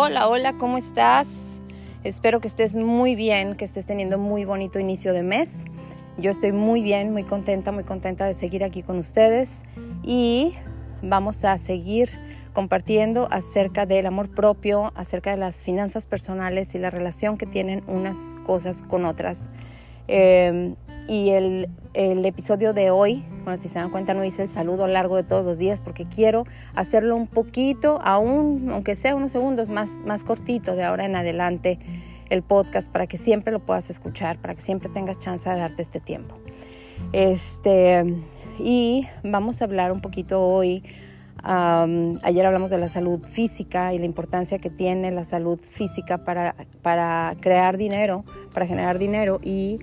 Hola, 0.00 0.28
hola, 0.28 0.52
¿cómo 0.52 0.78
estás? 0.78 1.58
Espero 2.04 2.40
que 2.40 2.46
estés 2.46 2.76
muy 2.76 3.16
bien, 3.16 3.56
que 3.56 3.64
estés 3.64 3.84
teniendo 3.84 4.16
muy 4.16 4.44
bonito 4.44 4.78
inicio 4.78 5.12
de 5.12 5.24
mes. 5.24 5.64
Yo 6.16 6.30
estoy 6.30 6.52
muy 6.52 6.82
bien, 6.82 7.12
muy 7.12 7.24
contenta, 7.24 7.72
muy 7.72 7.82
contenta 7.82 8.24
de 8.24 8.34
seguir 8.34 8.62
aquí 8.62 8.84
con 8.84 8.98
ustedes 8.98 9.64
y 10.04 10.54
vamos 11.02 11.44
a 11.44 11.58
seguir 11.58 12.10
compartiendo 12.52 13.26
acerca 13.32 13.86
del 13.86 14.06
amor 14.06 14.28
propio, 14.28 14.92
acerca 14.94 15.32
de 15.32 15.38
las 15.38 15.64
finanzas 15.64 16.06
personales 16.06 16.76
y 16.76 16.78
la 16.78 16.90
relación 16.90 17.36
que 17.36 17.46
tienen 17.46 17.82
unas 17.88 18.36
cosas 18.46 18.82
con 18.82 19.04
otras. 19.04 19.50
Eh, 20.06 20.76
y 21.08 21.30
el, 21.30 21.68
episodio 21.94 22.72
de 22.74 22.90
hoy, 22.90 23.24
bueno, 23.42 23.56
si 23.56 23.68
se 23.68 23.78
dan 23.78 23.90
cuenta, 23.90 24.14
no 24.14 24.22
hice 24.22 24.42
el 24.42 24.48
saludo 24.48 24.84
a 24.84 24.86
lo 24.86 24.92
largo 24.92 25.16
de 25.16 25.24
todos 25.24 25.44
los 25.44 25.58
días 25.58 25.80
porque 25.80 26.04
quiero 26.04 26.44
hacerlo 26.74 27.16
un 27.16 27.26
poquito, 27.26 27.98
aún, 28.04 28.68
aunque 28.70 28.94
sea 28.94 29.16
unos 29.16 29.32
segundos 29.32 29.68
más, 29.68 29.90
más 30.06 30.22
cortito 30.22 30.76
de 30.76 30.84
ahora 30.84 31.06
en 31.06 31.16
adelante, 31.16 31.78
el 32.28 32.42
podcast 32.42 32.92
para 32.92 33.06
que 33.06 33.16
siempre 33.16 33.52
lo 33.52 33.60
puedas 33.60 33.88
escuchar, 33.88 34.38
para 34.38 34.54
que 34.54 34.60
siempre 34.60 34.90
tengas 34.90 35.18
chance 35.18 35.48
de 35.48 35.56
darte 35.56 35.82
este 35.82 35.98
tiempo. 35.98 36.36
Este, 37.12 38.04
y 38.58 39.06
vamos 39.24 39.62
a 39.62 39.64
hablar 39.64 39.92
un 39.92 40.00
poquito 40.00 40.42
hoy. 40.46 40.84
ayer 41.42 42.46
hablamos 42.46 42.70
de 42.70 42.78
la 42.78 42.88
salud 42.88 43.24
física 43.24 43.94
y 43.94 43.98
la 43.98 44.04
importancia 44.04 44.58
que 44.58 44.68
tiene 44.68 45.10
la 45.10 45.24
salud 45.24 45.58
física 45.58 46.22
para, 46.22 46.54
para 46.82 47.32
crear 47.40 47.78
dinero, 47.78 48.24
para 48.52 48.66
generar 48.66 48.98
dinero 48.98 49.40
y 49.42 49.78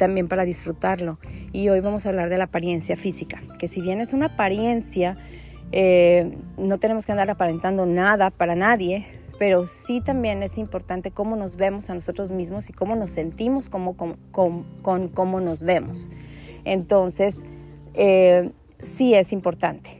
también 0.00 0.28
para 0.28 0.46
disfrutarlo. 0.46 1.18
Y 1.52 1.68
hoy 1.68 1.80
vamos 1.80 2.06
a 2.06 2.08
hablar 2.08 2.30
de 2.30 2.38
la 2.38 2.44
apariencia 2.44 2.96
física, 2.96 3.42
que 3.58 3.68
si 3.68 3.82
bien 3.82 4.00
es 4.00 4.14
una 4.14 4.26
apariencia, 4.26 5.18
eh, 5.72 6.38
no 6.56 6.78
tenemos 6.78 7.04
que 7.04 7.12
andar 7.12 7.28
aparentando 7.28 7.84
nada 7.84 8.30
para 8.30 8.56
nadie, 8.56 9.04
pero 9.38 9.66
sí 9.66 10.00
también 10.00 10.42
es 10.42 10.56
importante 10.56 11.10
cómo 11.10 11.36
nos 11.36 11.56
vemos 11.56 11.90
a 11.90 11.94
nosotros 11.94 12.30
mismos 12.30 12.70
y 12.70 12.72
cómo 12.72 12.96
nos 12.96 13.10
sentimos 13.10 13.68
como, 13.68 13.94
con, 13.94 14.16
con, 14.32 15.08
cómo 15.08 15.38
nos 15.40 15.62
vemos. 15.62 16.08
Entonces, 16.64 17.44
eh, 17.92 18.52
sí 18.80 19.14
es 19.14 19.34
importante. 19.34 19.90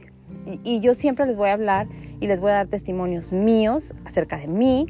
y 0.63 0.79
yo 0.79 0.95
siempre 0.95 1.27
les 1.27 1.37
voy 1.37 1.49
a 1.49 1.53
hablar 1.53 1.87
y 2.19 2.25
les 2.25 2.39
voy 2.39 2.49
a 2.49 2.55
dar 2.55 2.67
testimonios 2.67 3.31
míos 3.31 3.93
acerca 4.03 4.37
de 4.37 4.47
mí, 4.47 4.87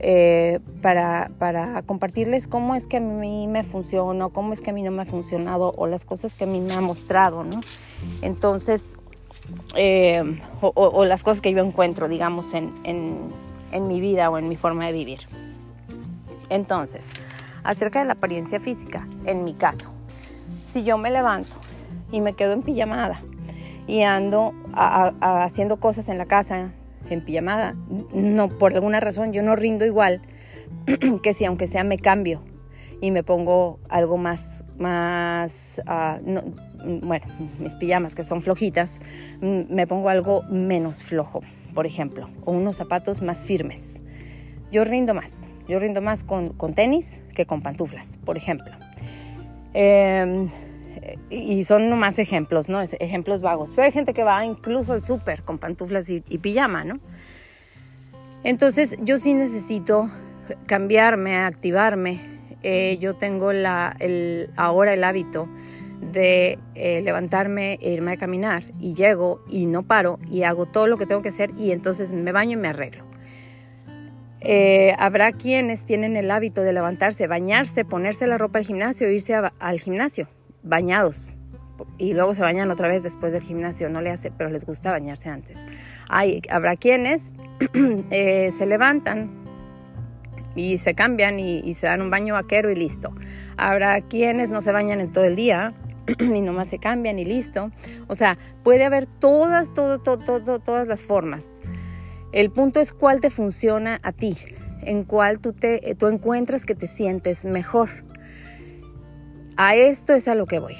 eh, 0.00 0.60
para, 0.82 1.30
para, 1.38 1.82
compartirles 1.82 2.46
cómo 2.46 2.74
es 2.74 2.86
que 2.86 2.98
a 2.98 3.00
mí 3.00 3.46
me 3.48 3.62
funcionó, 3.62 4.30
cómo 4.30 4.52
es 4.52 4.60
que 4.60 4.70
a 4.70 4.72
mí 4.72 4.82
no 4.82 4.90
me 4.90 5.02
ha 5.02 5.06
funcionado 5.06 5.72
o 5.76 5.86
las 5.86 6.04
cosas 6.04 6.34
que 6.34 6.44
a 6.44 6.46
mí 6.46 6.60
me 6.60 6.74
ha 6.74 6.80
mostrado, 6.80 7.44
¿no? 7.44 7.60
Entonces, 8.20 8.96
eh, 9.74 10.40
o, 10.60 11.04
las 11.04 11.22
cosas 11.22 11.40
que 11.40 11.52
yo 11.52 11.64
encuentro, 11.64 12.08
digamos, 12.08 12.52
en, 12.54 12.72
en, 12.84 13.88
mi 13.88 14.00
vida 14.00 14.30
o 14.30 14.38
en 14.38 14.48
mi 14.48 14.56
forma 14.56 14.86
de 14.86 14.92
vivir. 14.92 15.20
Entonces, 16.48 17.10
acerca 17.62 17.98
de 18.00 18.06
la 18.06 18.12
apariencia 18.12 18.60
física, 18.60 19.06
en 19.24 19.44
mi 19.44 19.54
caso, 19.54 19.90
si 20.64 20.82
yo 20.82 20.98
me 20.98 21.10
levanto 21.10 21.52
y 22.10 22.20
me 22.20 22.34
quedo 22.34 22.52
en 22.52 22.62
pijamada 22.62 23.22
y 23.86 24.02
ando 24.02 24.54
haciendo 24.72 25.78
cosas 25.78 26.08
en 26.08 26.18
la 26.18 26.26
casa, 26.26 26.72
en 27.10 27.24
pijamada. 27.24 27.74
No, 28.14 28.48
por 28.48 28.74
alguna 28.74 29.00
razón 29.00 29.32
yo 29.32 29.42
no 29.42 29.56
rindo 29.56 29.84
igual 29.84 30.22
que 31.22 31.34
si 31.34 31.44
aunque 31.44 31.66
sea 31.66 31.84
me 31.84 31.98
cambio 31.98 32.42
y 33.00 33.10
me 33.10 33.22
pongo 33.22 33.78
algo 33.88 34.16
más, 34.16 34.64
más, 34.78 35.82
ah, 35.86 36.18
bueno, 36.22 37.26
mis 37.58 37.76
pijamas 37.76 38.14
que 38.14 38.24
son 38.24 38.40
flojitas, 38.40 39.00
mm, 39.40 39.62
me 39.68 39.86
pongo 39.86 40.08
algo 40.08 40.42
menos 40.44 41.04
flojo, 41.04 41.40
por 41.74 41.86
ejemplo, 41.86 42.30
o 42.44 42.52
unos 42.52 42.76
zapatos 42.76 43.20
más 43.22 43.44
firmes. 43.44 44.00
Yo 44.72 44.84
rindo 44.84 45.14
más, 45.14 45.46
yo 45.68 45.78
rindo 45.78 46.00
más 46.00 46.24
con, 46.24 46.50
con 46.54 46.74
tenis 46.74 47.22
que 47.34 47.46
con 47.46 47.62
pantuflas, 47.62 48.18
por 48.24 48.36
ejemplo. 48.36 48.72
Eh, 49.74 50.48
y 51.30 51.64
son 51.64 51.88
nomás 51.90 52.18
ejemplos, 52.18 52.68
¿no? 52.68 52.80
Ejemplos 52.80 53.42
vagos. 53.42 53.72
Pero 53.74 53.86
hay 53.86 53.92
gente 53.92 54.14
que 54.14 54.24
va 54.24 54.44
incluso 54.44 54.92
al 54.92 55.02
súper 55.02 55.42
con 55.42 55.58
pantuflas 55.58 56.08
y, 56.08 56.20
pijama, 56.20 56.84
¿no? 56.84 57.00
Entonces 58.44 58.96
yo 59.00 59.18
sí 59.18 59.34
necesito 59.34 60.10
cambiarme, 60.66 61.36
activarme. 61.36 62.20
Eh, 62.62 62.98
yo 63.00 63.14
tengo 63.14 63.52
la, 63.52 63.96
el, 64.00 64.50
ahora 64.56 64.94
el 64.94 65.04
hábito 65.04 65.48
de 66.12 66.58
eh, 66.74 67.00
levantarme 67.02 67.78
e 67.80 67.92
irme 67.92 68.12
a 68.12 68.16
caminar 68.16 68.64
y 68.80 68.94
llego 68.94 69.42
y 69.48 69.66
no 69.66 69.82
paro 69.82 70.18
y 70.30 70.42
hago 70.42 70.66
todo 70.66 70.86
lo 70.86 70.98
que 70.98 71.06
tengo 71.06 71.22
que 71.22 71.30
hacer 71.30 71.50
y 71.56 71.70
entonces 71.70 72.12
me 72.12 72.32
baño 72.32 72.52
y 72.52 72.56
me 72.56 72.68
arreglo. 72.68 73.04
Eh, 74.40 74.94
habrá 74.98 75.32
quienes 75.32 75.86
tienen 75.86 76.16
el 76.16 76.30
hábito 76.30 76.60
de 76.60 76.72
levantarse, 76.72 77.26
bañarse, 77.26 77.84
ponerse 77.84 78.26
la 78.26 78.38
ropa 78.38 78.58
al 78.58 78.64
gimnasio 78.64 79.08
e 79.08 79.14
irse 79.14 79.34
al 79.34 79.80
gimnasio 79.80 80.28
bañados 80.66 81.38
y 81.98 82.12
luego 82.14 82.34
se 82.34 82.42
bañan 82.42 82.70
otra 82.70 82.88
vez 82.88 83.02
después 83.02 83.32
del 83.32 83.42
gimnasio, 83.42 83.88
no 83.88 84.00
le 84.00 84.10
hace, 84.10 84.30
pero 84.30 84.50
les 84.50 84.64
gusta 84.64 84.90
bañarse 84.90 85.28
antes. 85.28 85.66
Hay, 86.08 86.42
habrá 86.50 86.76
quienes 86.76 87.34
eh, 88.10 88.50
se 88.52 88.66
levantan 88.66 89.30
y 90.54 90.78
se 90.78 90.94
cambian 90.94 91.38
y, 91.38 91.74
se 91.74 91.86
dan 91.86 92.00
un 92.02 92.10
baño 92.10 92.34
vaquero 92.34 92.70
y 92.70 92.74
listo. 92.74 93.12
Habrá 93.56 94.00
quienes 94.00 94.48
no 94.48 94.62
se 94.62 94.72
bañan 94.72 95.00
en 95.00 95.12
todo 95.12 95.24
el 95.24 95.36
día 95.36 95.74
y 96.18 96.40
nomás 96.40 96.68
se 96.70 96.78
cambian 96.78 97.18
y 97.18 97.24
listo. 97.24 97.70
O 98.08 98.14
sea, 98.14 98.38
puede 98.62 98.84
haber 98.84 99.06
todas, 99.06 99.74
todo, 99.74 99.98
todo, 99.98 100.58
todas 100.58 100.88
las 100.88 101.02
formas. 101.02 101.60
El 102.32 102.50
punto 102.50 102.80
es 102.80 102.92
cuál 102.92 103.20
te 103.20 103.30
funciona 103.30 104.00
a 104.02 104.12
ti, 104.12 104.36
en 104.82 105.04
cuál 105.04 105.40
tú, 105.40 105.52
te, 105.52 105.94
tú 105.94 106.08
encuentras 106.08 106.66
que 106.66 106.74
te 106.74 106.88
sientes 106.88 107.44
mejor. 107.44 107.88
A 109.58 109.74
esto 109.74 110.12
es 110.12 110.28
a 110.28 110.34
lo 110.34 110.44
que 110.44 110.58
voy. 110.58 110.76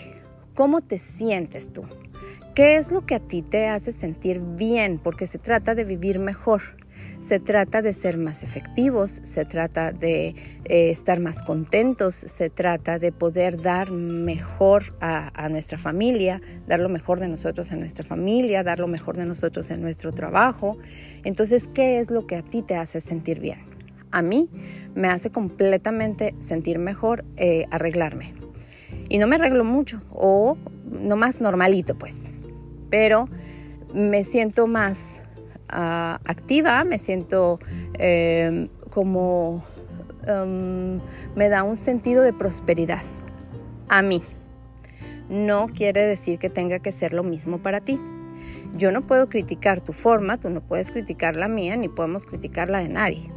¿Cómo 0.55 0.83
te 0.83 0.99
sientes 0.99 1.73
tú? 1.73 1.85
¿Qué 2.55 2.77
es 2.77 2.93
lo 2.93 3.07
que 3.07 3.15
a 3.15 3.21
ti 3.21 3.41
te 3.41 3.69
hace 3.69 3.91
sentir 3.91 4.39
bien? 4.39 5.01
Porque 5.03 5.27
se 5.27 5.39
trata 5.39 5.75
de 5.75 5.85
vivir 5.85 6.19
mejor. 6.19 6.61
Se 7.19 7.41
trata 7.41 7.81
de 7.81 7.95
ser 7.95 8.19
más 8.19 8.43
efectivos, 8.43 9.13
se 9.25 9.47
trata 9.47 9.93
de 9.93 10.35
eh, 10.67 10.91
estar 10.91 11.21
más 11.21 11.43
contentos, 11.43 12.15
se 12.15 12.51
trata 12.51 12.99
de 12.99 13.13
poder 13.13 13.63
dar 13.63 13.93
mejor 13.93 14.95
a, 15.01 15.49
nuestra 15.49 15.79
familia, 15.79 16.43
dar 16.67 16.81
lo 16.81 16.91
mejor 16.91 17.19
de 17.19 17.29
nosotros 17.29 17.73
a 17.73 17.77
nuestra 17.77 18.05
familia, 18.05 18.63
dar 18.63 18.79
lo 18.79 18.89
mejor 18.89 19.17
de 19.17 19.25
nosotros 19.25 19.71
en 19.71 19.81
nuestro 19.81 20.13
trabajo. 20.13 20.77
Entonces, 21.25 21.67
¿qué 21.73 21.99
es 21.99 22.11
lo 22.11 22.27
que 22.27 22.37
a 22.37 22.43
ti 22.43 22.61
te 22.61 22.77
hace 22.77 23.01
sentir 23.01 23.41
bien? 23.41 23.61
A 24.11 24.21
mí 24.21 24.51
me 24.95 25.09
hace 25.09 25.31
completamente 25.31 26.35
sentir 26.41 26.79
mejor 26.79 27.25
eh, 27.37 27.65
arreglarme 27.71 28.46
y 29.09 29.19
no 29.19 29.27
me 29.27 29.37
arreglo 29.37 29.65
mucho 29.65 30.01
o 30.11 30.57
no 30.85 31.17
más 31.17 31.41
normalito 31.41 31.95
pues, 31.97 32.39
pero 32.91 33.29
me 33.93 34.25
siento 34.25 34.67
más 34.67 35.23
ah, 35.69 36.21
activa, 36.25 36.85
me 36.85 36.99
siento 36.99 37.61
em, 37.95 38.69
como 38.91 39.65
em, 40.27 41.01
me 41.35 41.49
da 41.49 41.63
un 41.63 41.77
sentido 41.77 42.23
de 42.23 42.33
prosperidad 42.33 43.03
a 43.89 44.03
mí. 44.03 44.23
No 45.29 45.69
quiere 45.69 46.03
decir 46.03 46.39
que 46.39 46.51
tenga 46.51 46.79
que 46.79 46.93
ser 46.93 47.13
lo 47.13 47.25
mismo 47.25 47.59
para 47.59 47.81
ti. 47.81 47.99
Yo 48.77 48.93
no 48.93 49.07
puedo 49.07 49.29
criticar 49.29 49.81
tu 49.81 49.93
forma, 49.93 50.39
tú 50.39 50.51
no 50.51 50.61
puedes 50.61 50.91
criticar 50.91 51.35
la 51.35 51.49
mía, 51.49 51.77
ni 51.77 51.89
podemos 51.89 52.27
criticar 52.27 52.69
la 52.69 52.79
de 52.79 52.89
nadie. 52.89 53.31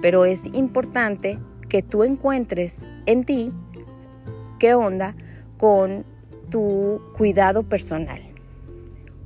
Pero 0.00 0.24
es 0.26 0.46
importante 0.52 1.38
que 1.68 1.82
tú 1.82 2.04
encuentres 2.04 2.86
en 3.06 3.24
ti 3.24 3.52
qué 4.64 4.72
onda 4.72 5.14
con 5.58 6.06
tu 6.48 7.02
cuidado 7.18 7.64
personal, 7.64 8.22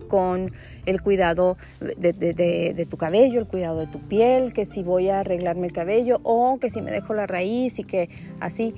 con 0.08 0.50
el 0.85 1.00
cuidado 1.00 1.56
de, 1.79 2.87
tu 2.90 2.96
cabello, 2.96 3.38
el 3.38 3.46
cuidado 3.46 3.79
de 3.79 3.87
tu 3.87 4.00
piel, 4.00 4.52
que 4.52 4.64
si 4.64 4.82
voy 4.82 5.11
a 5.11 5.20
arreglarme 5.20 5.69
el 5.69 5.73
cabello 5.73 6.19
o 6.25 6.58
que 6.58 6.70
si 6.70 6.82
me 6.82 6.90
dejo 6.90 7.14
la 7.14 7.29
raíz 7.29 7.79
y 7.79 7.85
que 7.85 8.11
así. 8.40 8.75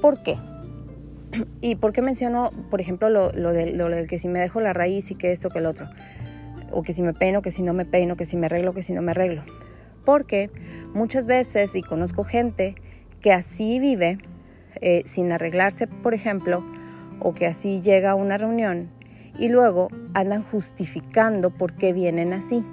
¿Por 0.00 0.22
qué? 0.22 0.36
¿Y 1.60 1.74
por 1.74 1.92
qué 1.92 2.02
menciono, 2.02 2.52
por 2.70 2.80
ejemplo, 2.80 3.10
lo, 3.10 3.32
lo, 3.32 3.52
del 3.52 4.06
que 4.06 4.20
si 4.20 4.28
me 4.28 4.38
dejo 4.38 4.60
la 4.60 4.72
raíz 4.72 5.10
y 5.10 5.16
que 5.16 5.32
esto, 5.32 5.48
que 5.48 5.58
el 5.58 5.66
otro? 5.66 5.88
O 6.70 6.84
que 6.84 6.92
si 6.92 7.02
me 7.02 7.14
peino, 7.14 7.42
que 7.42 7.50
si 7.50 7.64
no 7.64 7.72
me 7.72 7.84
peino, 7.84 8.16
que 8.16 8.26
si 8.26 8.36
me 8.36 8.46
arreglo, 8.46 8.74
que 8.74 8.82
si 8.82 8.92
no 8.92 9.02
me 9.02 9.10
arreglo. 9.10 9.42
Porque 10.04 10.52
muchas 10.94 11.26
veces, 11.26 11.74
y 11.74 11.82
conozco 11.82 12.22
gente 12.22 12.76
que 13.20 13.32
así 13.32 13.80
vive, 13.80 14.18
eh, 14.80 15.02
sin 15.06 15.32
arreglarse, 15.32 15.86
por 15.86 16.14
ejemplo, 16.14 16.64
o 17.20 17.34
que 17.34 17.46
así 17.46 17.80
llega 17.80 18.10
a 18.10 18.14
una 18.14 18.38
reunión 18.38 18.90
y 19.38 19.48
luego 19.48 19.88
andan 20.14 20.42
justificando 20.42 21.50
por 21.50 21.74
qué 21.74 21.92
vienen 21.92 22.32
así. 22.32 22.64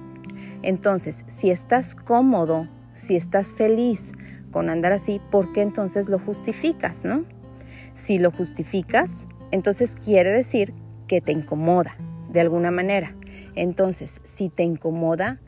Entonces, 0.61 1.25
si 1.27 1.49
estás 1.49 1.95
cómodo, 1.95 2.67
si 2.93 3.15
estás 3.15 3.53
feliz 3.53 4.13
con 4.51 4.69
andar 4.69 4.93
así, 4.93 5.19
¿por 5.31 5.51
qué 5.51 5.61
entonces 5.61 6.09
lo 6.09 6.19
justificas, 6.19 7.03
no? 7.03 7.25
Si 7.93 8.19
lo 8.19 8.31
justificas, 8.31 9.25
entonces 9.51 9.95
quiere 9.95 10.31
decir 10.31 10.73
que 11.07 11.21
te 11.21 11.31
incomoda 11.31 11.95
de 12.29 12.41
alguna 12.41 12.71
manera. 12.71 13.15
Entonces, 13.55 14.21
si 14.23 14.49
te 14.49 14.63
incomoda, 14.63 15.39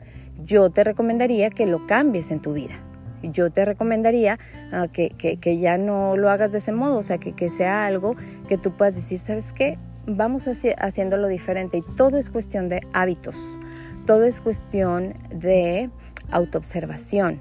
yo 0.44 0.70
te 0.70 0.84
recomendaría 0.84 1.50
que 1.50 1.66
lo 1.66 1.86
cambies 1.86 2.30
en 2.30 2.40
tu 2.40 2.52
vida. 2.52 2.74
Yo 3.22 3.50
te 3.50 3.64
recomendaría 3.64 4.38
ah, 4.72 4.88
que, 4.92 5.10
que, 5.10 5.58
ya 5.58 5.78
no 5.78 6.16
lo 6.16 6.30
hagas 6.30 6.52
de 6.52 6.58
ese 6.58 6.72
modo, 6.72 6.98
o 6.98 7.02
sea, 7.02 7.18
que, 7.18 7.32
que 7.32 7.50
sea 7.50 7.86
algo 7.86 8.16
que 8.48 8.58
tú 8.58 8.76
puedas 8.76 8.94
decir, 8.94 9.18
¿sabes 9.18 9.52
qué? 9.52 9.78
Vamos 10.06 10.48
haciéndolo 10.78 11.26
diferente 11.26 11.78
y 11.78 11.82
todo 11.96 12.18
es 12.18 12.30
cuestión 12.30 12.68
de 12.68 12.86
hábitos, 12.92 13.58
todo 14.06 14.24
es 14.24 14.40
cuestión 14.40 15.14
de 15.30 15.90
autoobservación. 16.30 17.40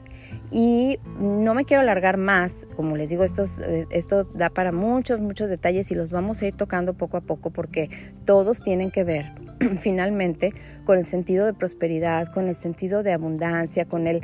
Y 0.51 1.00
no 1.19 1.54
me 1.54 1.66
quiero 1.66 1.81
alargar 1.81 2.18
más, 2.18 2.66
como 2.75 2.95
les 2.98 3.10
digo, 3.10 3.24
esto, 3.24 3.44
esto 3.89 4.24
da 4.24 4.50
para 4.50 4.72
muchos, 4.72 5.22
muchos 5.22 5.50
detalles 5.50 5.92
y 5.92 5.95
los 5.95 6.10
vamos 6.10 6.42
a 6.42 6.48
ir 6.48 6.56
tocando 6.56 6.94
poco 6.94 7.18
a 7.18 7.22
poco 7.22 7.50
porque 7.50 7.89
todos 8.25 8.63
tienen 8.63 8.92
que 8.92 9.04
ver 9.04 9.33
finalmente 9.80 10.54
con 10.86 10.98
el 10.98 11.06
sentido 11.06 11.45
de 11.45 11.54
prosperidad, 11.54 12.31
con 12.31 12.48
el 12.48 12.56
sentido 12.56 13.04
de 13.04 13.13
abundancia, 13.13 13.86
con 13.86 14.07
el 14.07 14.22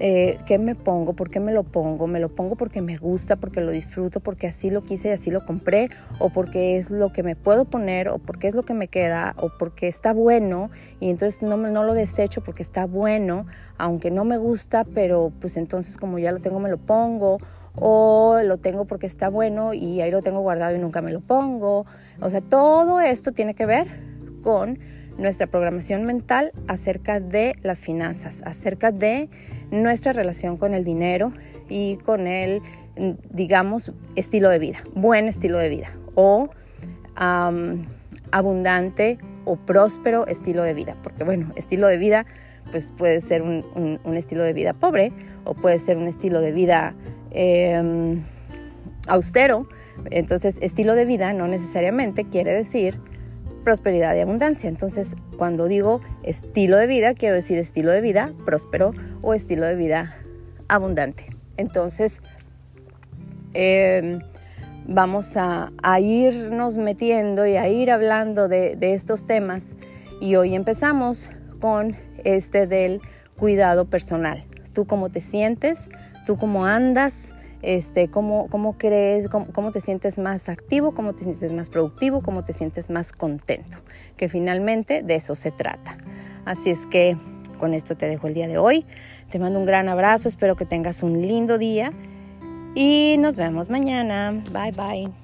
eh, 0.00 0.38
qué 0.46 0.58
me 0.58 0.74
pongo, 0.74 1.12
por 1.12 1.30
qué 1.30 1.38
me 1.38 1.52
lo 1.52 1.64
pongo, 1.64 2.06
me 2.06 2.18
lo 2.18 2.28
pongo 2.28 2.56
porque 2.56 2.80
me 2.80 2.96
gusta, 2.96 3.36
porque 3.36 3.60
lo 3.60 3.70
disfruto, 3.70 4.20
porque 4.20 4.46
así 4.46 4.70
lo 4.70 4.82
quise 4.82 5.08
y 5.08 5.12
así 5.12 5.30
lo 5.30 5.44
compré, 5.44 5.90
o 6.18 6.30
porque 6.30 6.76
es 6.76 6.90
lo 6.90 7.12
que 7.12 7.22
me 7.22 7.36
puedo 7.36 7.64
poner, 7.66 8.08
o 8.08 8.18
porque 8.18 8.48
es 8.48 8.54
lo 8.54 8.62
que 8.62 8.74
me 8.74 8.88
queda, 8.88 9.34
o 9.38 9.50
porque 9.58 9.88
está 9.88 10.12
bueno 10.12 10.70
y 11.00 11.10
entonces 11.10 11.42
no, 11.42 11.56
no 11.56 11.84
lo 11.84 11.94
desecho 11.94 12.42
porque 12.42 12.62
está 12.62 12.86
bueno, 12.86 13.46
aunque 13.78 14.10
no 14.10 14.24
me 14.24 14.38
gusta, 14.38 14.84
pero 14.84 15.32
pues 15.40 15.56
entonces 15.56 15.96
como 15.96 16.18
ya 16.18 16.32
lo 16.32 16.40
tengo 16.40 16.58
me 16.58 16.70
lo 16.70 16.78
pongo, 16.78 17.38
o 17.74 18.38
lo 18.44 18.58
tengo 18.58 18.84
porque 18.84 19.06
está 19.06 19.28
bueno 19.28 19.72
y 19.74 20.00
ahí 20.00 20.10
lo 20.10 20.22
tengo 20.22 20.40
guardado 20.40 20.76
y 20.76 20.78
nunca 20.78 21.00
me 21.00 21.12
lo 21.12 21.20
pongo. 21.20 21.86
O 22.20 22.30
sea, 22.30 22.40
todo 22.40 23.00
esto 23.00 23.32
tiene 23.32 23.54
que 23.54 23.66
ver 23.66 23.86
con 24.42 24.78
nuestra 25.18 25.46
programación 25.46 26.04
mental 26.04 26.52
acerca 26.68 27.20
de 27.20 27.56
las 27.62 27.80
finanzas, 27.80 28.42
acerca 28.44 28.92
de 28.92 29.28
nuestra 29.70 30.12
relación 30.12 30.56
con 30.56 30.74
el 30.74 30.84
dinero 30.84 31.32
y 31.68 31.96
con 31.96 32.26
el, 32.26 32.62
digamos, 33.30 33.92
estilo 34.16 34.48
de 34.48 34.58
vida, 34.58 34.78
buen 34.94 35.28
estilo 35.28 35.58
de 35.58 35.68
vida 35.68 35.92
o 36.14 36.50
abundante 38.30 39.18
o 39.44 39.56
próspero 39.56 40.26
estilo 40.26 40.62
de 40.62 40.74
vida. 40.74 40.96
Porque 41.02 41.24
bueno, 41.24 41.52
estilo 41.56 41.86
de 41.86 41.98
vida 41.98 42.26
pues 42.70 42.92
puede 42.96 43.20
ser 43.20 43.42
un, 43.42 44.00
estilo 44.16 44.44
de 44.44 44.52
vida 44.52 44.72
pobre 44.72 45.12
o 45.44 45.54
puede 45.54 45.78
ser 45.78 45.96
un 45.96 46.06
estilo 46.06 46.40
de 46.40 46.52
vida 46.52 46.94
em, 47.30 48.22
austero. 49.06 49.68
Entonces, 50.10 50.58
estilo 50.62 50.94
de 50.94 51.04
vida 51.04 51.32
no 51.32 51.48
necesariamente 51.48 52.24
quiere 52.24 52.52
decir 52.52 52.98
prosperidad 53.62 54.16
y 54.16 54.20
abundancia. 54.20 54.68
Entonces, 54.68 55.16
cuando 55.36 55.66
digo 55.66 56.00
estilo 56.22 56.76
de 56.76 56.86
vida, 56.86 57.14
quiero 57.14 57.34
decir 57.34 57.58
estilo 57.58 57.90
de 57.92 58.00
vida 58.00 58.32
próspero 58.44 58.92
o 59.22 59.34
estilo 59.34 59.66
de 59.66 59.76
vida 59.76 60.16
abundante. 60.68 61.36
Entonces, 61.56 62.20
em, 63.54 64.20
vamos 64.86 65.36
a, 65.36 65.70
irnos 66.00 66.76
metiendo 66.76 67.46
y 67.46 67.56
a 67.56 67.68
ir 67.68 67.90
hablando 67.90 68.48
de, 68.48 68.76
de 68.76 68.94
estos 68.94 69.26
temas. 69.26 69.76
Y 70.20 70.36
hoy 70.36 70.54
empezamos 70.54 71.30
con 71.60 71.96
este 72.24 72.66
del 72.66 73.00
cuidado 73.36 73.86
personal. 73.86 74.44
Tú 74.72 74.86
cómo 74.86 75.10
te 75.10 75.20
sientes, 75.20 75.88
tú 76.26 76.36
cómo 76.36 76.66
andas, 76.66 77.34
este, 77.62 78.08
cómo, 78.08 78.48
cómo 78.48 78.76
crees, 78.76 79.28
cómo, 79.28 79.72
te 79.72 79.80
sientes 79.80 80.18
más 80.18 80.48
activo, 80.48 80.92
cómo 80.94 81.14
te 81.14 81.24
sientes 81.24 81.52
más 81.52 81.70
productivo, 81.70 82.22
cómo 82.22 82.44
te 82.44 82.52
sientes 82.52 82.90
más 82.90 83.12
contento, 83.12 83.78
que 84.16 84.28
finalmente 84.28 85.02
de 85.02 85.14
eso 85.14 85.36
se 85.36 85.50
trata. 85.50 85.96
Así 86.44 86.70
es 86.70 86.86
que 86.86 87.16
con 87.58 87.74
esto 87.74 87.96
te 87.96 88.08
dejo 88.08 88.26
el 88.26 88.34
día 88.34 88.48
de 88.48 88.58
hoy. 88.58 88.84
Te 89.30 89.38
mando 89.38 89.60
un 89.60 89.66
gran 89.66 89.88
abrazo, 89.88 90.28
espero 90.28 90.56
que 90.56 90.66
tengas 90.66 91.02
un 91.02 91.22
lindo 91.22 91.56
día 91.56 91.92
y 92.74 93.16
nos 93.18 93.36
vemos 93.36 93.70
mañana. 93.70 94.32
Bye 94.52 94.72
bye. 94.72 95.21